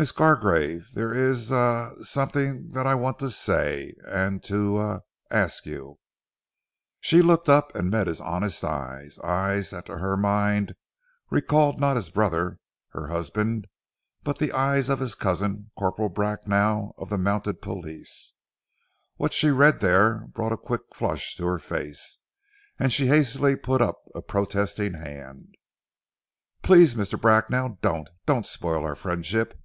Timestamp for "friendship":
28.94-29.58